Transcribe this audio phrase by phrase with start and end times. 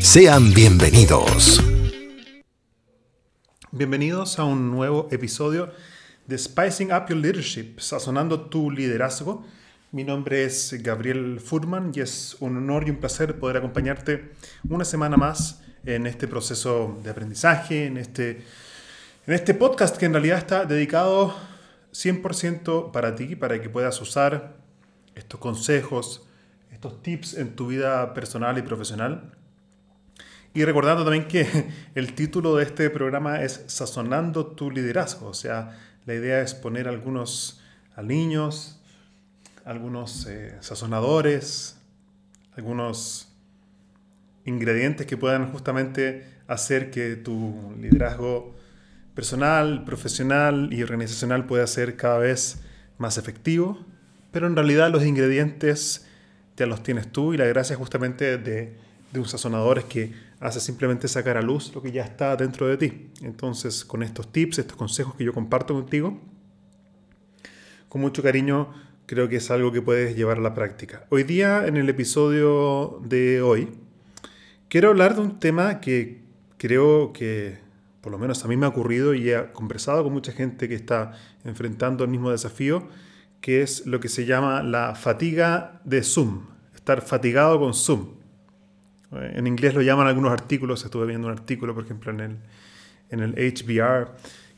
[0.00, 1.62] Sean bienvenidos.
[3.70, 5.70] Bienvenidos a un nuevo episodio
[6.26, 9.44] de Spicing Up Your Leadership, sazonando tu liderazgo.
[9.92, 14.32] Mi nombre es Gabriel Furman y es un honor y un placer poder acompañarte
[14.68, 18.42] una semana más en este proceso de aprendizaje, en este,
[19.26, 21.36] en este podcast que en realidad está dedicado
[21.92, 24.56] 100% para ti, para que puedas usar
[25.14, 26.26] estos consejos,
[26.72, 29.36] estos tips en tu vida personal y profesional
[30.52, 31.46] y recordando también que
[31.94, 35.28] el título de este programa es Sazonando tu liderazgo.
[35.28, 37.60] O sea, la idea es poner algunos
[37.94, 38.80] aliños,
[39.64, 41.76] algunos eh, sazonadores,
[42.56, 43.28] algunos
[44.44, 48.56] ingredientes que puedan justamente hacer que tu liderazgo
[49.14, 52.60] personal, profesional y organizacional pueda ser cada vez
[52.98, 53.78] más efectivo.
[54.32, 56.06] Pero en realidad los ingredientes
[56.56, 58.76] ya los tienes tú y la gracia justamente de,
[59.12, 62.66] de un sazonador es que hace simplemente sacar a luz lo que ya está dentro
[62.66, 63.10] de ti.
[63.20, 66.18] Entonces, con estos tips, estos consejos que yo comparto contigo,
[67.88, 68.72] con mucho cariño,
[69.06, 71.04] creo que es algo que puedes llevar a la práctica.
[71.10, 73.68] Hoy día, en el episodio de hoy,
[74.68, 76.22] quiero hablar de un tema que
[76.56, 77.58] creo que,
[78.00, 80.74] por lo menos a mí me ha ocurrido y he conversado con mucha gente que
[80.74, 81.12] está
[81.44, 82.88] enfrentando el mismo desafío,
[83.40, 88.19] que es lo que se llama la fatiga de Zoom, estar fatigado con Zoom.
[89.12, 92.36] En inglés lo llaman algunos artículos, estuve viendo un artículo, por ejemplo, en el,
[93.10, 94.12] en el HBR,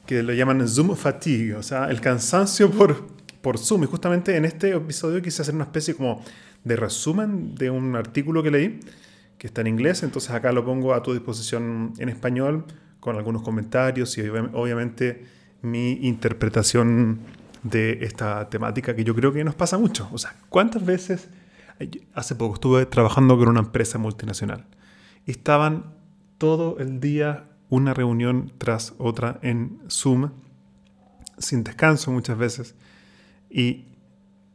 [0.06, 3.06] que lo llaman Zoom fatigue, o sea, el cansancio por,
[3.40, 3.84] por Zoom.
[3.84, 6.22] Y justamente en este episodio quise hacer una especie como
[6.64, 8.80] de resumen de un artículo que leí,
[9.38, 12.66] que está en inglés, entonces acá lo pongo a tu disposición en español,
[13.00, 15.24] con algunos comentarios y obviamente
[15.62, 17.18] mi interpretación
[17.64, 20.08] de esta temática que yo creo que nos pasa mucho.
[20.12, 21.28] O sea, ¿cuántas veces
[22.14, 24.66] Hace poco estuve trabajando con una empresa multinacional
[25.26, 25.94] estaban
[26.38, 30.30] todo el día una reunión tras otra en Zoom,
[31.38, 32.74] sin descanso muchas veces.
[33.48, 33.86] Y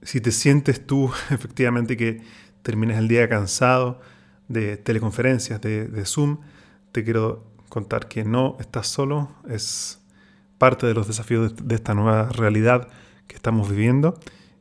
[0.02, 2.22] si te sientes tú efectivamente que
[2.62, 4.02] terminas el día cansado
[4.48, 6.40] de teleconferencias, de, Zoom,
[6.92, 10.00] te quiero contar que no estás solo, es
[10.58, 12.90] parte de los desafíos de, de esta nueva realidad
[13.28, 14.20] que estamos viviendo.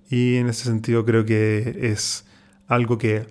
[0.09, 2.27] Y en ese sentido creo que es
[2.69, 3.27] algo que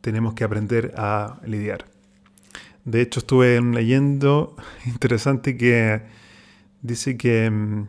[0.00, 1.86] tenemos que aprender a lidiar.
[2.84, 4.56] De hecho, estuve leyendo
[4.86, 6.02] interesante que
[6.82, 7.88] dice que, mm,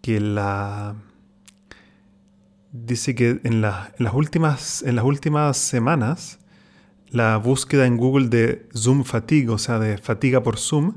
[0.00, 0.96] que la
[2.72, 6.38] dice que en, las últimas, en las últimas semanas
[7.10, 10.96] la búsqueda en Google de Zoom fatigue, o sea, de fatiga por Zoom,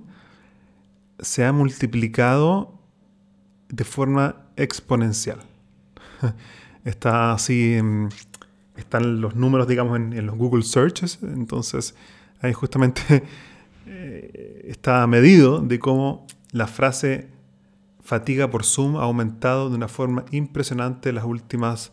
[1.20, 2.80] se ha multiplicado
[3.70, 5.40] de forma exponencial.
[6.86, 7.80] está así,
[8.76, 11.96] están los números, digamos, en, los Google Searches, entonces
[12.42, 13.02] ahí justamente
[13.86, 17.30] eh, está medido de cómo la frase
[18.02, 21.92] fatiga por Zoom ha aumentado de una forma impresionante en las últimas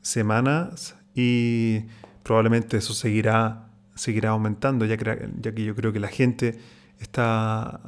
[0.00, 1.80] semanas y
[2.22, 6.58] probablemente eso seguirá, seguirá aumentando, ya que, ya que yo creo que la gente
[7.00, 7.80] está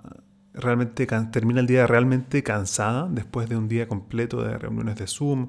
[0.55, 5.49] realmente termina el día realmente cansada después de un día completo de reuniones de Zoom,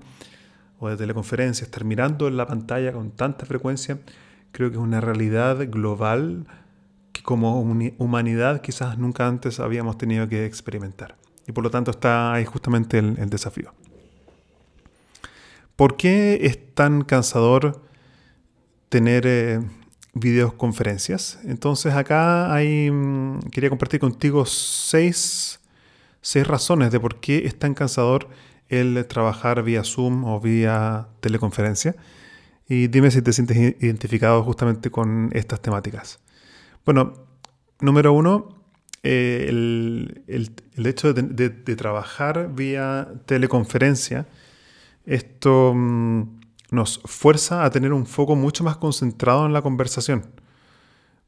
[0.80, 4.00] o de teleconferencia, estar mirando en la pantalla con tanta frecuencia,
[4.52, 6.48] creo que es una realidad global
[7.12, 11.16] que como humanidad quizás nunca antes habíamos tenido que experimentar.
[11.48, 13.74] Y por lo tanto está ahí justamente el, desafío.
[15.76, 17.82] ¿Por qué es tan cansador
[18.90, 19.60] tener eh,
[20.14, 21.40] videoconferencias?
[21.44, 25.60] Entonces acá mm, quería compartir contigo seis,
[26.22, 28.30] seis razones de por qué es tan cansador
[28.70, 31.96] el trabajar vía Zoom o vía teleconferencia.
[32.68, 36.20] Y dime si te sientes identificado justamente con estas temáticas.
[36.86, 37.14] Bueno,
[37.82, 38.60] número uno,
[39.02, 44.28] eh, el, el, hecho de, trabajar vía teleconferencia,
[45.06, 46.40] esto mm,
[46.72, 50.26] nos fuerza a tener un foco mucho más concentrado en la conversación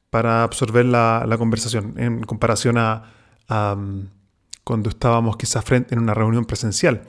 [0.10, 3.04] para absorber la, la conversación en comparación a,
[3.50, 4.02] mm,
[4.64, 7.04] cuando estábamos quizás frente en una reunión presencial.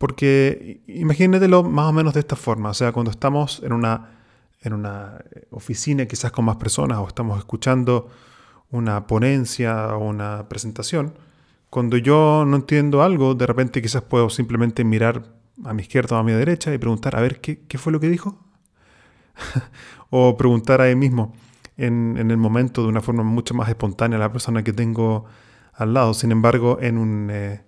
[0.00, 4.12] Porque imagínatelo más o menos de esta forma, o sea, cuando estamos en una,
[4.62, 8.08] en una oficina quizás con más personas o estamos escuchando
[8.70, 11.12] una ponencia o una presentación,
[11.68, 15.34] cuando yo no entiendo algo, de repente quizás puedo simplemente mirar
[15.66, 18.00] a mi izquierda o a mi derecha y preguntar, a ver, ¿qué, qué fue lo
[18.00, 18.38] que dijo?
[20.08, 21.34] o preguntar ahí mismo,
[21.76, 25.26] en, en, el momento, de una forma mucho más espontánea, a la persona que tengo
[25.74, 26.14] al lado.
[26.14, 27.64] Sin embargo, en un, eh,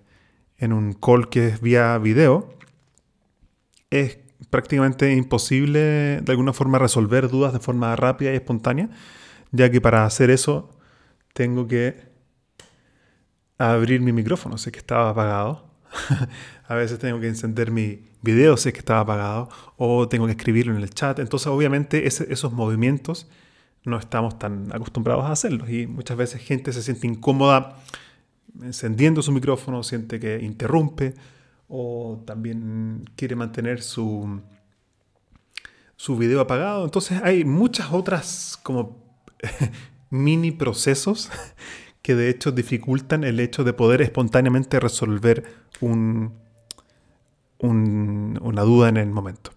[0.63, 2.53] en un call que es vía video,
[3.89, 4.17] es
[4.49, 8.89] prácticamente imposible de alguna forma resolver dudas de forma rápida y espontánea,
[9.51, 10.69] ya que para hacer eso
[11.33, 12.13] tengo que
[13.57, 15.69] abrir mi micrófono, sé que estaba apagado.
[16.67, 20.75] a veces tengo que encender mi video, sé que estaba apagado, o tengo que escribirlo
[20.75, 21.19] en el chat.
[21.19, 23.27] Entonces, obviamente, esos movimientos
[23.83, 27.75] no estamos tan acostumbrados a hacerlos y muchas veces gente se siente incómoda
[28.61, 31.13] encendiendo su micrófono, siente que interrumpe
[31.67, 34.41] o también quiere mantener su,
[35.95, 36.85] su video apagado.
[36.85, 39.03] Entonces hay muchas otras como
[40.09, 41.29] mini procesos
[42.01, 45.45] que de hecho dificultan el hecho de poder espontáneamente resolver
[45.79, 46.33] un,
[47.59, 49.51] una duda en el momento.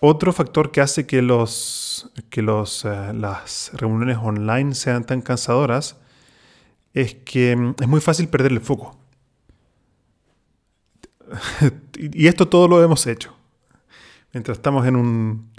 [0.00, 5.96] Otro factor que hace que, los, que los, eh, las reuniones online sean tan cansadoras
[6.96, 8.98] es que mm, es muy fácil perder el foco.
[11.98, 13.36] y esto todo lo hemos hecho.
[14.32, 15.50] Mientras estamos en un,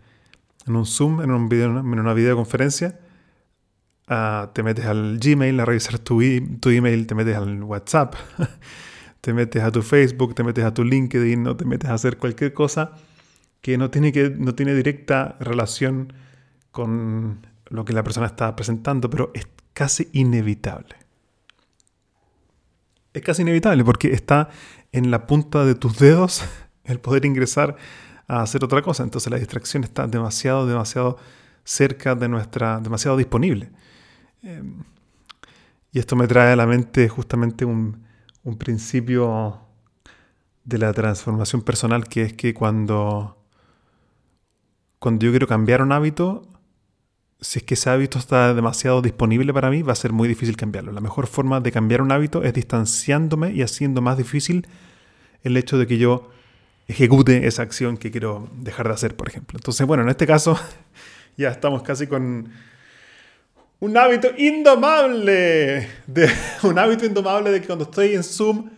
[0.65, 2.99] en un Zoom, en, una videoconferencia,
[4.09, 6.21] uh, te metes al Gmail a revisar tu,
[6.59, 8.15] tu email, te metes al WhatsApp,
[9.21, 12.17] te metes a tu Facebook, te metes a tu LinkedIn, no te metes a hacer
[12.17, 12.93] cualquier cosa
[13.61, 16.13] que no tiene, que, no tiene directa relación
[16.71, 21.06] con lo que la persona está presentando, pero es casi inevitable.
[23.17, 24.49] Es casi inevitable porque está
[24.91, 26.43] en la punta de tus dedos
[26.83, 27.75] el poder ingresar
[28.27, 29.03] a hacer otra cosa.
[29.03, 31.17] Entonces la distracción está demasiado, demasiado
[31.63, 33.71] cerca de nuestra, demasiado disponible.
[34.43, 34.83] Em,
[35.91, 38.03] y esto me trae a la mente justamente un,
[38.43, 39.61] un principio
[40.63, 43.37] de la transformación personal que es que cuando
[44.99, 46.47] cuando yo quiero cambiar un hábito,
[47.39, 50.57] si es que ese hábito está demasiado disponible para mí, va a ser muy difícil
[50.57, 50.91] cambiarlo.
[50.91, 54.67] La mejor forma de cambiar un hábito es distanciándome y haciendo más difícil
[55.43, 56.31] el hecho de que yo
[56.87, 59.57] ejecute esa acción que quiero dejar de hacer, por ejemplo.
[59.57, 60.59] Entonces, bueno, en este caso
[61.37, 62.49] ya estamos casi con
[63.79, 66.31] un hábito indomable, de,
[66.63, 68.71] un hábito indomable de que cuando estoy en Zoom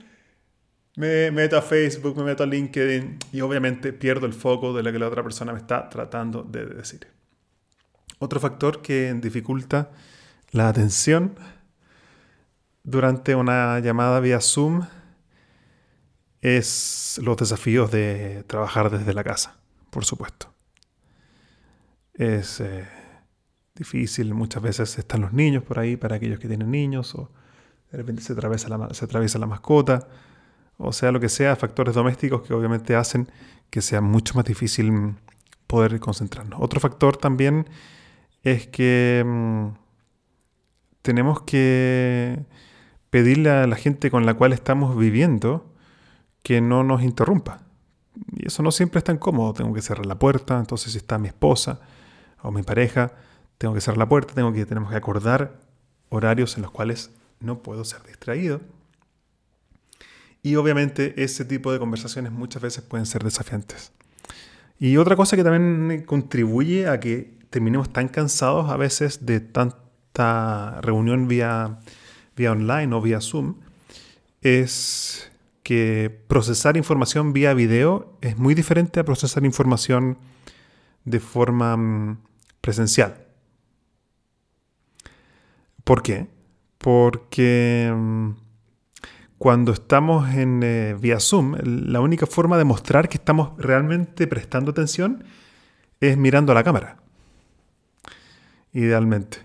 [0.97, 4.91] me meto a Facebook, me meto a LinkedIn y obviamente pierdo el foco de lo
[4.91, 7.18] que la otra persona me está tratando de decir.
[8.19, 9.91] Otro factor que dificulta
[10.51, 11.35] la atención
[12.83, 14.85] durante una llamada vía Zoom
[16.41, 19.57] es los desafíos de trabajar desde la casa,
[19.89, 20.53] por supuesto.
[22.13, 22.87] Es eh,
[23.75, 27.31] difícil, muchas veces están los niños por ahí para aquellos que tienen niños o
[27.91, 30.07] de repente se atraviesa se atraviesa la mascota
[30.77, 33.29] o sea lo que sea, factores domésticos que obviamente hacen
[33.69, 35.15] que sea mucho más difícil
[35.67, 36.59] poder concentrarnos.
[36.61, 37.67] Otro factor también
[38.43, 39.67] es que mm,
[41.01, 42.45] tenemos que
[43.09, 45.73] pedirle a la gente con la cual estamos viviendo
[46.43, 47.61] que no nos interrumpa.
[48.35, 49.53] Y eso no siempre es tan cómodo.
[49.53, 51.79] Tengo que cerrar la puerta, entonces si está mi esposa
[52.41, 53.13] o mi pareja,
[53.57, 55.59] tengo que cerrar la puerta, tengo que, tenemos que acordar
[56.09, 58.61] horarios en los cuales no puedo ser distraído.
[60.41, 63.91] Y obviamente ese tipo de conversaciones muchas veces pueden ser desafiantes.
[64.79, 70.79] Y otra cosa que también contribuye a que terminemos tan cansados a veces de tanta
[70.81, 71.79] reunión vía,
[72.35, 73.55] vía online o vía Zoom
[74.41, 75.31] es
[75.63, 80.17] que procesar información vía video es muy diferente a procesar información
[81.05, 82.17] de forma mm,
[82.61, 83.25] presencial.
[85.83, 86.27] ¿Por qué?
[86.77, 88.31] Porque mm,
[89.37, 94.71] cuando estamos en eh, vía Zoom, la única forma de mostrar que estamos realmente prestando
[94.71, 95.23] atención
[95.99, 96.97] es mirando a la cámara.
[98.73, 99.39] Idealmente.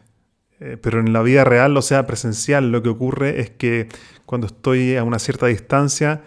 [0.60, 3.88] Eh, pero en la vida real, o sea, presencial, lo que ocurre es que
[4.26, 6.22] cuando estoy a una cierta distancia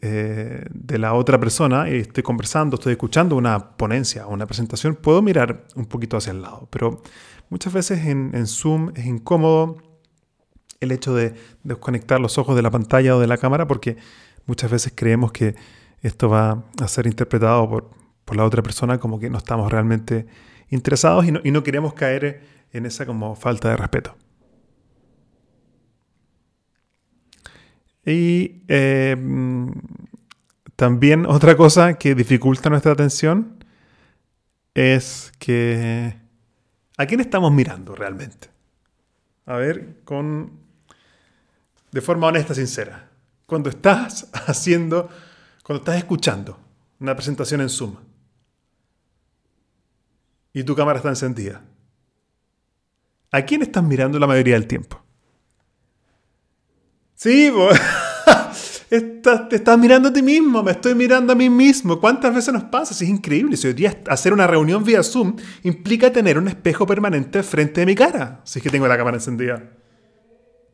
[0.00, 4.96] eh, de la otra persona y estoy conversando, estoy escuchando una ponencia o una presentación,
[4.96, 6.68] puedo mirar un poquito hacia el lado.
[6.70, 7.02] Pero
[7.48, 9.76] muchas veces en, en Zoom es incómodo
[10.80, 11.34] el hecho de
[11.64, 13.96] desconectar los ojos de la pantalla o de la cámara porque
[14.46, 15.56] muchas veces creemos que
[16.02, 17.90] esto va a ser interpretado por,
[18.24, 20.26] por la otra persona como que no estamos realmente
[20.70, 24.16] interesados y no, y queremos caer en esa como falta de respeto.
[28.04, 29.16] Y eh,
[30.76, 33.64] también otra cosa que dificulta nuestra atención
[34.74, 36.16] es que...
[36.96, 38.48] ¿A quién estamos mirando realmente?
[39.46, 40.52] A ver, con...
[41.90, 43.10] De forma honesta, sincera.
[43.46, 45.08] Cuando estás haciendo,
[45.62, 46.58] cuando estás escuchando
[47.00, 48.07] una presentación en Zoom
[50.58, 51.62] y tu cámara está encendida,
[53.30, 55.00] ¿a quién estás mirando la mayoría del tiempo?
[57.14, 57.52] Sí,
[58.88, 62.00] te estás mirando a ti mismo, me estoy mirando a mí mismo.
[62.00, 62.92] ¿Cuántas veces nos pasa?
[62.92, 63.56] es increíble.
[63.56, 67.86] Si hoy día hacer una reunión vía Zoom implica tener un espejo permanente frente de
[67.86, 69.62] mi cara, si es que tengo la cámara encendida.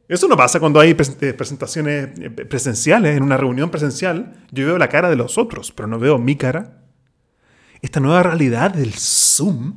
[0.08, 4.46] Eso no pasa cuando hay eh, presentaciones eh, presenciales, en una reunión presencial.
[4.50, 6.83] Yo veo la cara de los otros, pero no veo mi cara.
[7.84, 9.74] Esta nueva realidad del Zoom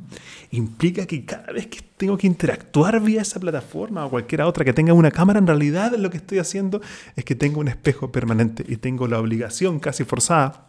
[0.50, 4.72] implica que cada vez que tengo que interactuar vía esa plataforma o cualquier otra que
[4.72, 6.80] tenga una cámara, en realidad lo que estoy haciendo
[7.16, 10.64] es que tengo un espejo permanente y tengo la obligación casi forzada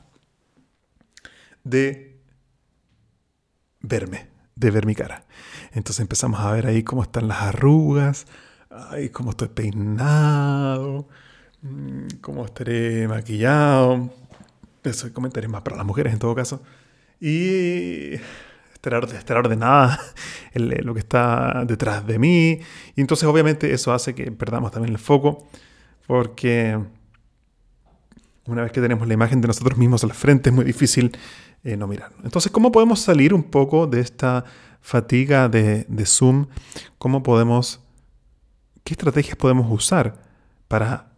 [1.63, 2.19] de
[3.79, 5.23] verme, de ver mi cara.
[5.71, 8.27] Entonces empezamos a ver ahí cómo están las arrugas,
[8.69, 11.07] ay, cómo estoy peinado,
[11.61, 14.13] mm, cómo estaré maquillado.
[14.83, 16.61] Eso comentaré más para las mujeres en todo caso.
[17.19, 18.19] Y
[18.87, 19.99] estar, ordenada
[20.53, 22.59] lo que está detrás de mí.
[22.95, 25.47] Y entonces obviamente eso hace que perdamos también el foco,
[26.07, 26.79] porque
[28.45, 31.15] una vez que tenemos la imagen de nosotros mismos al frente es muy difícil
[31.63, 32.11] eh, no mirar.
[32.23, 34.45] Entonces, ¿cómo podemos salir un poco de esta
[34.81, 36.47] fatiga de, de Zoom?
[36.97, 37.81] ¿Cómo podemos,
[38.83, 40.23] qué estrategias podemos usar
[40.67, 41.08] para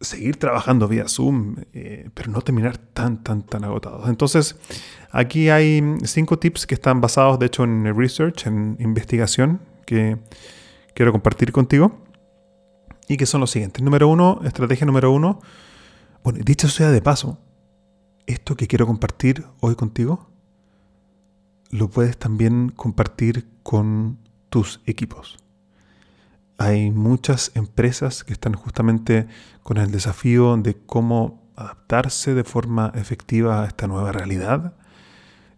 [0.00, 4.08] seguir trabajando vía Zoom, eh, pero no terminar tan, tan, tan agotados.
[4.08, 4.56] Entonces,
[5.10, 10.18] aquí hay cinco tips que están basados, de hecho, en research, en investigación, que
[10.94, 12.02] quiero compartir contigo,
[13.08, 13.82] y que son los siguientes.
[13.82, 15.40] Número uno, estrategia número uno,
[16.22, 17.38] bueno, dicho sea de paso,
[18.26, 20.30] esto que quiero compartir hoy contigo,
[21.70, 25.38] lo puedes también compartir con tus equipos.
[26.60, 29.26] Hay muchas empresas que están justamente
[29.62, 34.74] con el desafío de cómo adaptarse de forma efectiva a esta nueva realidad.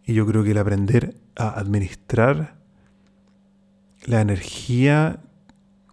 [0.06, 2.54] Y yo creo que el aprender a administrar
[4.04, 5.18] la energía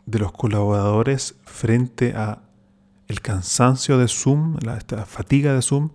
[0.06, 2.44] de los colaboradores frente a
[3.08, 5.90] el cansancio de Zoom, la esta fatiga de Zoom,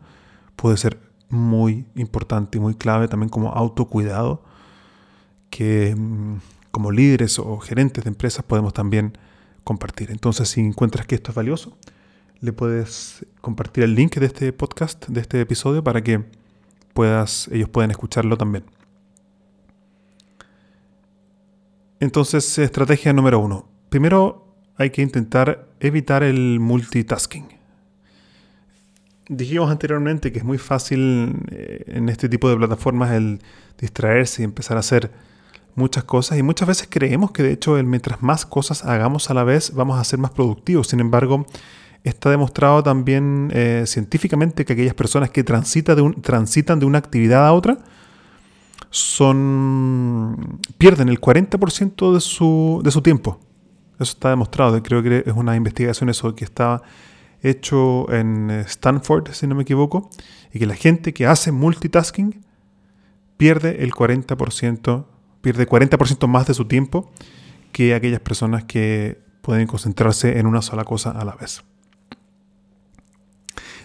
[0.56, 4.42] puede ser muy importante y muy clave también como autocuidado
[5.50, 6.38] que mm,
[6.74, 9.16] como líderes o gerentes de empresas podemos también
[9.62, 10.10] compartir.
[10.10, 11.78] Entonces, si encuentras que esto es valioso,
[12.40, 16.24] le puedes compartir el link de este podcast, de este episodio, para que
[16.92, 18.64] puedas, ellos puedan escucharlo también.
[22.00, 23.68] Entonces, estrategia número uno.
[23.88, 27.46] Primero hay que intentar evitar el multitasking.
[29.28, 33.38] Dijimos anteriormente que es muy fácil eh, en este tipo de plataformas el
[33.78, 35.12] distraerse y empezar a hacer
[35.74, 39.44] muchas cosas y muchas veces creemos que de hecho mientras más cosas hagamos a la
[39.44, 40.88] vez vamos a ser más productivos.
[40.88, 41.46] Sin embargo,
[42.04, 47.78] está demostrado también eh, científicamente que aquellas personas que transitan de una actividad a otra
[48.90, 53.40] son pierden el 40% de su, de su tiempo.
[53.98, 54.80] Eso está demostrado.
[54.82, 56.82] Creo que es una investigación eso que está
[57.42, 60.10] hecho en Stanford, si no me equivoco,
[60.52, 62.44] y que la gente que hace multitasking
[63.36, 65.04] pierde el 40%
[65.44, 67.12] pierde 40% más de su tiempo
[67.70, 71.62] que aquellas personas que pueden concentrarse en una sola cosa a la vez.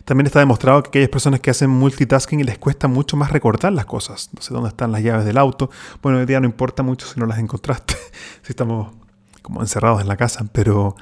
[0.06, 3.86] También está demostrado que aquellas personas que hacen multitasking les cuesta mucho más recordar las
[3.86, 4.30] cosas.
[4.34, 5.70] No sé dónde están las llaves del auto.
[6.02, 7.94] Bueno, hoy día no importa mucho si no las encontraste,
[8.42, 8.96] si estamos
[9.42, 10.96] como encerrados en la casa, pero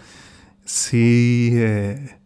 [0.66, 2.18] sí eh,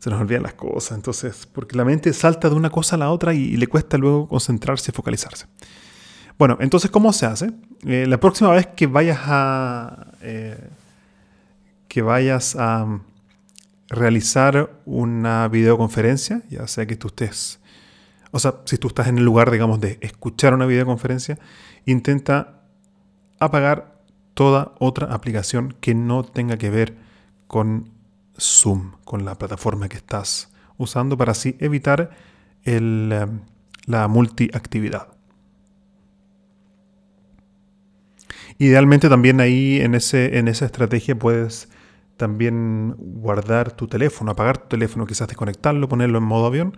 [0.00, 0.96] se nos olvidan las cosas.
[0.96, 4.26] Entonces, porque la mente salta de una cosa a la otra y le cuesta luego
[4.26, 5.46] concentrarse y focalizarse.
[6.38, 7.50] Bueno, entonces, ¿cómo se hace?
[7.84, 10.12] Eh, la próxima vez que vayas a.
[10.22, 10.70] Eh,
[11.88, 13.00] que vayas a
[13.88, 17.60] realizar una videoconferencia, ya sea que tú estés.
[18.30, 21.38] O sea, si tú estás en el lugar, digamos, de escuchar una videoconferencia,
[21.86, 22.60] intenta
[23.40, 24.02] apagar
[24.34, 26.94] toda otra aplicación que no tenga que ver
[27.46, 27.90] con
[28.38, 32.10] Zoom, con la plataforma que estás usando, para así evitar
[32.64, 33.26] eh,
[33.86, 35.17] la multiactividad.
[38.58, 41.68] Idealmente también ahí en, ese, en esa estrategia puedes
[42.16, 46.76] También guardar tu teléfono, apagar tu teléfono, quizás desconectarlo, ponerlo en modo avión,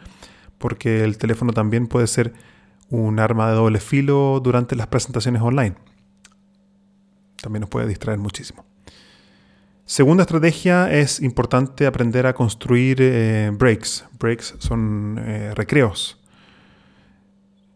[0.59, 2.35] porque el teléfono también puede ser
[2.91, 5.77] un arma de doble filo durante las presentaciones online.
[7.41, 8.67] También nos puede distraer muchísimo.
[9.87, 14.05] Segunda estrategia es importante aprender a construir eh, breaks.
[14.21, 16.21] Breaks son eh, recreos.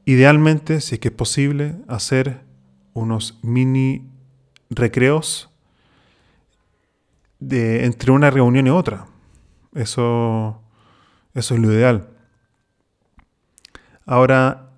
[0.05, 2.43] Idealmente, si es que es posible, hacer
[2.95, 4.09] unos mini
[4.71, 5.51] recreos
[7.39, 9.07] de, entre una reunión y otra.
[9.75, 10.63] Eso,
[11.35, 12.09] eso es lo ideal.
[14.07, 14.71] Ahora,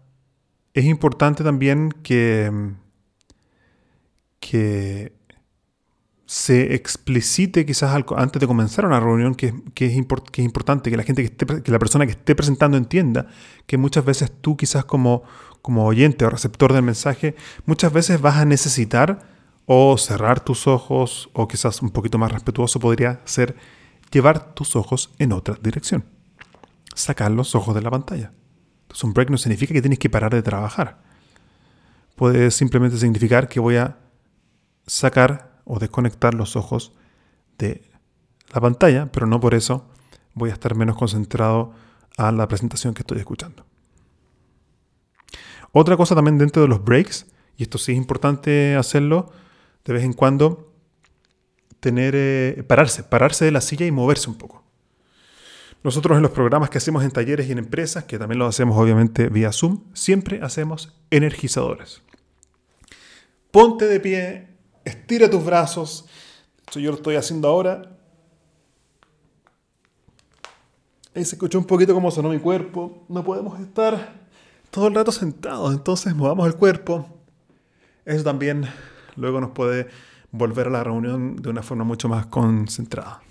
[0.74, 2.50] es importante también que,
[4.40, 5.12] que
[6.26, 11.04] se explicite quizás antes de comenzar una reunión que, es, que es importante, que la
[11.04, 13.28] gente que, esté, que la persona que esté presentando entienda
[13.66, 15.22] que muchas veces tú quizás como,
[15.66, 19.26] como oyente o receptor del mensaje, muchas veces vas a necesitar
[19.64, 23.56] o cerrar tus ojos o quizás un poquito más respetuoso podría ser
[24.12, 26.04] llevar tus ojos en otra dirección.
[26.94, 28.30] Sacar los ojos de la pantalla.
[28.82, 31.02] Entonces un break no significa que tienes que parar de trabajar.
[32.14, 33.96] Puede simplemente significar que voy a
[34.86, 36.92] sacar o desconectar los ojos
[37.58, 37.90] de
[38.54, 39.84] la pantalla, pero no por eso
[40.32, 41.72] voy a estar menos concentrado
[42.16, 43.66] a la presentación que estoy escuchando.
[45.78, 47.26] Otra cosa también dentro de los breaks,
[47.58, 49.30] y esto sí es importante hacerlo
[49.84, 50.72] de vez en cuando,
[51.80, 54.64] tener eh, pararse, pararse de la silla y moverse un poco.
[55.84, 58.74] Nosotros en los programas que hacemos en talleres y en empresas, que también lo hacemos
[58.78, 62.00] obviamente vía Zoom, siempre hacemos energizadores.
[63.50, 64.48] Ponte de pie,
[64.82, 66.06] Estira tus brazos.
[66.64, 67.98] Esto yo lo estoy haciendo ahora.
[71.14, 73.04] Ahí se escuchó un poquito cómo sonó mi cuerpo.
[73.10, 74.25] No podemos estar
[74.76, 77.08] todo el rato sentados, entonces movamos el cuerpo.
[78.04, 78.66] Eso también
[79.16, 79.88] luego nos puede
[80.32, 83.22] volver a la reunión de una forma mucho más concentrada.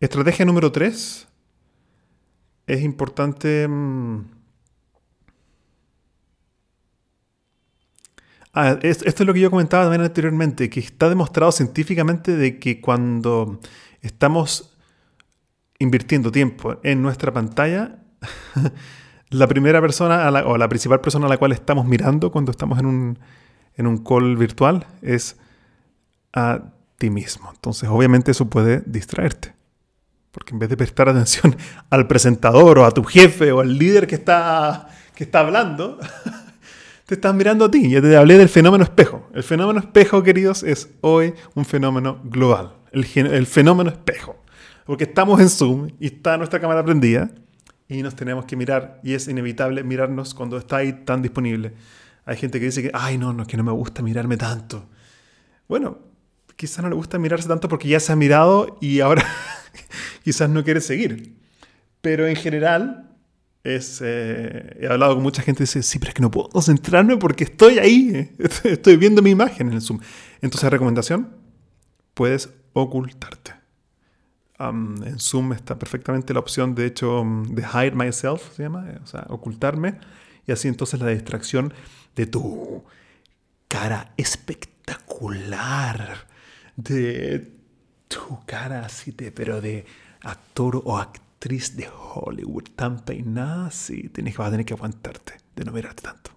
[0.00, 1.28] Estrategia número 3.
[2.66, 4.22] Es importante mm,
[8.54, 12.80] Ah, esto es lo que yo comentaba también anteriormente, que está demostrado científicamente de que
[12.80, 13.60] cuando
[14.00, 14.78] estamos
[15.78, 17.98] invirtiendo tiempo en nuestra pantalla,
[19.34, 22.86] la primera persona o la principal persona a la cual estamos mirando cuando estamos en
[22.86, 23.18] un,
[23.76, 25.36] en un call virtual es
[26.32, 26.60] a
[26.98, 27.50] ti mismo.
[27.54, 29.54] Entonces, obviamente eso puede distraerte.
[30.30, 31.56] Porque en vez de prestar atención
[31.90, 35.98] al presentador o a tu jefe o al líder que está, que está hablando,
[37.06, 37.88] te estás mirando a ti.
[37.90, 39.28] Ya te hablé del fenómeno espejo.
[39.34, 42.74] El fenómeno espejo, queridos, es hoy un fenómeno global.
[42.92, 44.36] El, el fenómeno espejo.
[44.86, 47.30] Porque estamos en Zoom y está nuestra cámara prendida
[47.88, 49.00] y nos tenemos que mirar.
[49.02, 51.74] Y es inevitable mirarnos cuando está ahí tan disponible.
[52.24, 54.88] Hay gente que dice que, ay, no, no, que no me gusta mirarme tanto.
[55.68, 55.98] Bueno,
[56.56, 59.24] quizás no le gusta mirarse tanto porque ya se ha mirado y ahora
[60.24, 61.36] quizás no quiere seguir.
[62.00, 63.10] Pero en general,
[63.64, 66.48] es, eh, he hablado con mucha gente y dice, sí, pero es que no puedo
[66.50, 68.30] concentrarme porque estoy ahí,
[68.64, 70.00] estoy viendo mi imagen en el Zoom.
[70.42, 71.34] Entonces, recomendación,
[72.12, 73.63] puedes ocultarte.
[74.58, 79.26] En Zoom está perfectamente la opción, de hecho, de hide myself, se llama, o sea,
[79.28, 79.98] ocultarme.
[80.46, 81.72] Y así entonces la distracción
[82.14, 82.84] de tu
[83.68, 86.26] cara espectacular,
[86.76, 87.52] de
[88.08, 89.86] tu cara así, de, pero de
[90.22, 95.64] actor o actriz de Hollywood tan peinada, sí, tienes, vas a tener que aguantarte de
[95.64, 96.30] no mirarte tanto.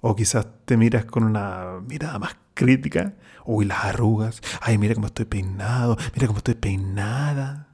[0.00, 3.14] O quizás te miras con una mirada más crítica.
[3.44, 4.40] Uy, las arrugas.
[4.60, 5.96] Ay, mira cómo estoy peinado.
[6.14, 7.68] Mira cómo estoy peinada.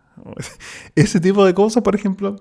[0.95, 2.37] Ese tipo de cosas, por ejemplo,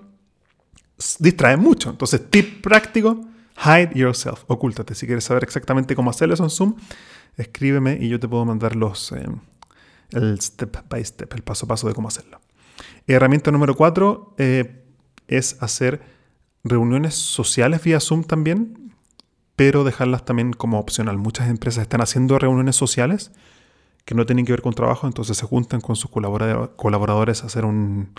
[1.19, 1.89] distrae mucho.
[1.91, 3.21] Entonces, tip práctico,
[3.63, 4.43] hide yourself.
[4.47, 4.95] Ocúltate.
[4.95, 6.75] Si quieres saber exactamente cómo hacerlo en Zoom,
[7.37, 9.25] escríbeme y yo te puedo mandar los, eh,
[10.11, 12.41] el step by step, el paso a paso de cómo hacerlo.
[13.07, 14.83] Herramienta número cuatro eh,
[15.27, 16.01] es hacer
[16.63, 18.80] reuniones sociales vía Zoom también,
[19.61, 21.19] pero dejarlas también como opcional.
[21.19, 23.31] Muchas empresas están haciendo reuniones sociales
[24.05, 27.65] que no tienen que ver con trabajo, entonces se juntan con sus colaboradores a hacer
[27.65, 28.11] un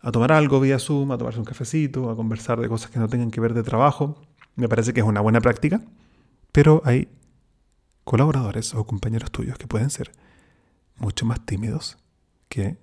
[0.00, 3.08] a tomar algo vía Zoom, a tomarse un cafecito, a conversar de cosas que no
[3.08, 4.20] tengan que ver de trabajo.
[4.54, 5.80] Me parece que es una buena práctica,
[6.52, 7.08] pero hay
[8.04, 10.12] colaboradores o compañeros tuyos que pueden ser
[10.98, 11.96] mucho más tímidos
[12.50, 12.76] que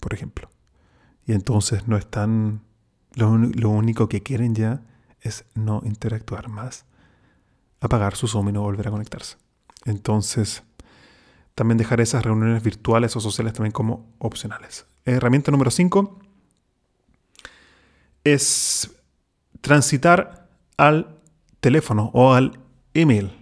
[0.00, 0.50] por ejemplo.
[1.26, 2.62] Y entonces no están,
[3.14, 4.82] lo, lo único que quieren ya
[5.20, 6.86] es no interactuar más,
[7.80, 9.36] apagar su Zoom y no volver a conectarse.
[9.84, 10.62] Entonces,
[11.54, 14.86] también dejar esas reuniones virtuales o sociales también como opcionales.
[15.04, 16.20] Herramienta número 5
[18.24, 18.90] es
[19.60, 21.18] transitar al
[21.60, 22.60] teléfono o al
[22.94, 23.32] email.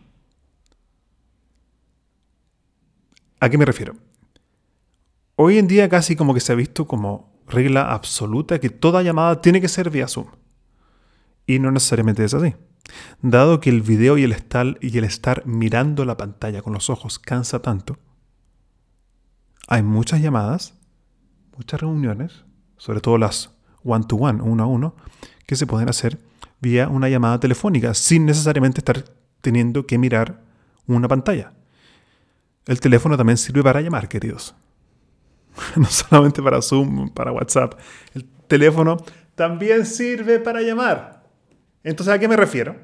[3.40, 3.96] ¿A qué me refiero?
[5.36, 9.40] Hoy en día casi como que se ha visto como regla absoluta que toda llamada
[9.40, 10.28] tiene que ser vía Zoom.
[11.46, 12.54] Y no necesariamente es así.
[13.22, 16.90] Dado que el video y el estar, y el estar mirando la pantalla con los
[16.90, 17.98] ojos cansa tanto,
[19.68, 20.74] hay muchas llamadas,
[21.56, 22.44] muchas reuniones,
[22.76, 23.50] sobre todo las
[23.82, 24.96] one-to-one, uno a uno,
[25.46, 26.18] que se pueden hacer
[26.60, 29.04] vía una llamada telefónica, sin necesariamente estar
[29.40, 30.42] teniendo que mirar
[30.86, 31.52] una pantalla.
[32.66, 34.54] El teléfono también sirve para llamar, queridos.
[35.76, 37.74] No solamente para Zoom, para WhatsApp.
[38.14, 38.98] El teléfono
[39.34, 41.15] también sirve para llamar.
[41.86, 42.74] Entonces, ¿a qué me refiero?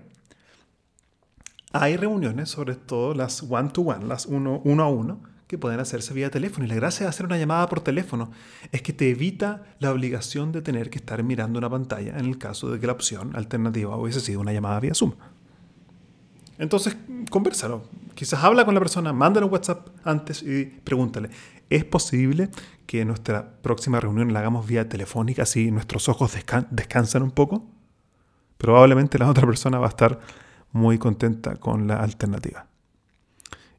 [1.72, 6.64] Hay reuniones, sobre todo las one-to-one, las uno, a uno, que pueden hacerse vía teléfono.
[6.64, 8.30] Y la gracia de hacer una llamada por teléfono
[8.70, 12.38] es que te evita la obligación de tener que estar mirando una pantalla en el
[12.38, 15.14] caso de que la opción alternativa hubiese sido una llamada vía Zoom.
[16.58, 16.96] Entonces,
[17.28, 17.82] conversalo.
[18.14, 21.28] Quizás habla con la persona, mándale un WhatsApp antes y pregúntale,
[21.68, 22.50] ¿es posible
[22.86, 26.36] que nuestra próxima reunión la hagamos vía telefónica si nuestros ojos
[26.70, 27.66] descansan un poco?
[28.62, 30.20] Probablemente la otra persona va a estar
[30.70, 32.68] muy contenta con la alternativa.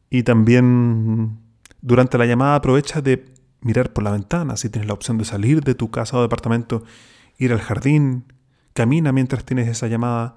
[0.09, 1.39] Y también
[1.81, 3.23] durante la llamada aprovecha de
[3.61, 6.83] mirar por la ventana, si tienes la opción de salir de tu casa o departamento,
[7.37, 8.25] ir al jardín,
[8.73, 10.35] camina mientras tienes esa llamada,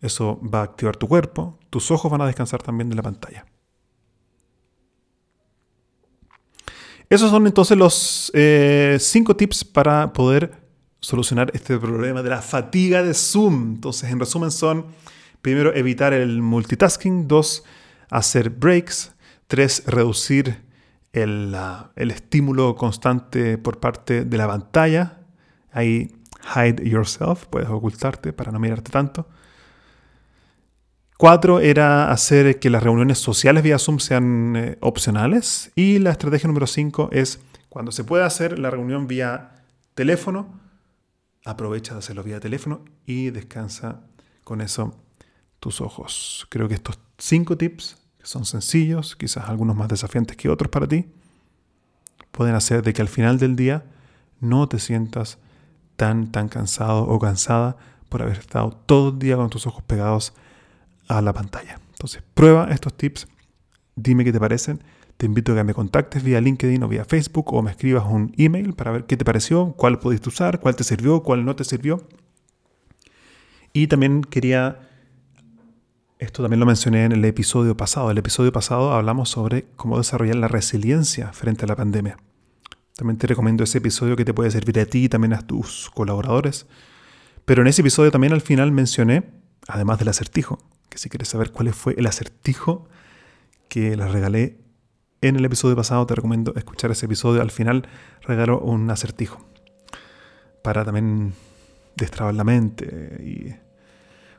[0.00, 3.46] eso va a activar tu cuerpo, tus ojos van a descansar también de la pantalla.
[7.10, 10.57] Esos son entonces los eh, cinco tips para poder
[11.00, 13.74] solucionar este problema de la fatiga de Zoom.
[13.74, 14.86] Entonces, en resumen, son,
[15.42, 17.64] primero, evitar el multitasking, dos,
[18.10, 19.12] hacer breaks,
[19.46, 20.62] tres, reducir
[21.12, 21.56] el,
[21.96, 25.18] estímulo constante por parte de la pantalla.
[25.72, 26.14] Ahí
[26.56, 29.28] hide yourself, puedes ocultarte para no mirarte tanto.
[31.16, 35.72] Cuatro era hacer que las reuniones sociales vía Zoom sean eh, opcionales.
[35.74, 40.60] Y la estrategia número cinco es cuando se pueda hacer la reunión vía teléfono,
[41.48, 44.00] aprovecha de hacerlo vía teléfono y descansa
[44.44, 44.94] con eso
[45.60, 46.46] tus ojos.
[46.50, 51.06] Creo que estos cinco tips son sencillos, quizás algunos más desafiantes que otros para ti,
[52.30, 53.84] pueden hacer de que al final del día
[54.40, 55.38] no te sientas
[55.96, 57.76] tan, tan cansado o cansada
[58.08, 60.34] por haber estado todo el día con tus ojos pegados
[61.08, 61.80] a la pantalla.
[61.92, 63.26] Entonces, prueba estos tips,
[63.96, 64.80] dime qué te parecen.
[65.18, 68.32] Te invito a que me contactes vía LinkedIn o vía Facebook o me escribas un
[68.38, 71.64] email para ver qué te pareció, cuál pudiste usar, cuál te sirvió, cuál no te
[71.64, 72.06] sirvió.
[73.72, 74.88] Y también quería
[76.18, 78.10] esto también lo mencioné en el episodio pasado.
[78.10, 82.16] El episodio pasado hablamos sobre cómo desarrollar la resiliencia frente a la pandemia.
[82.96, 85.90] También te recomiendo ese episodio que te puede servir a ti y también a tus
[85.94, 86.66] colaboradores.
[87.44, 89.30] Pero en ese episodio también al final mencioné,
[89.68, 92.88] además del acertijo, que si quieres saber cuál fue el acertijo
[93.68, 94.58] que les regalé
[95.20, 97.42] en el episodio pasado, te recomiendo escuchar ese episodio.
[97.42, 97.88] Al final
[98.22, 99.44] regalo un acertijo
[100.62, 101.34] para también
[101.96, 103.54] destrabar la mente y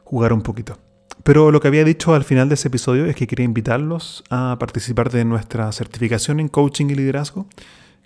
[0.04, 0.78] jugar un poquito.
[1.24, 4.56] Pero lo que había dicho al final de ese episodio es que quería invitarlos a
[4.60, 7.46] participar de nuestra certificación en coaching y liderazgo,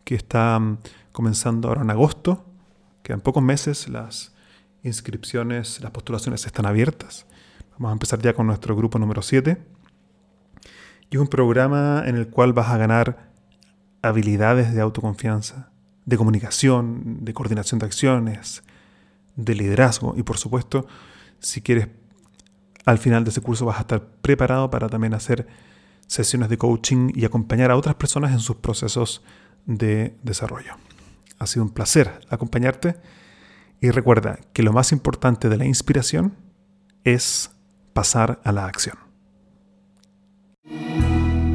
[0.03, 0.79] que está mm,
[1.11, 2.43] comenzando ahora en agosto.
[3.03, 4.33] Quedan pocos meses, las
[4.81, 7.25] inscripciones, las postulaciones están abiertas.
[7.73, 9.57] Vamos a empezar ya con nuestro grupo número 7.
[11.13, 13.29] Y es un programa en el cual vas a ganar
[14.01, 15.69] habilidades de autoconfianza,
[16.05, 18.63] de comunicación, de coordinación de acciones,
[19.35, 20.87] de liderazgo y por supuesto,
[21.37, 21.89] si quieres
[22.85, 25.45] al final de ese curso vas a estar preparado para también hacer
[26.07, 29.21] sesiones de coaching y acompañar a otras personas en sus procesos
[29.67, 30.73] de desarrollo.
[31.37, 32.95] Ha sido un placer acompañarte
[33.81, 36.33] y recuerda que lo más importante de la inspiración
[37.03, 37.51] es
[37.93, 39.02] pasar a la acción.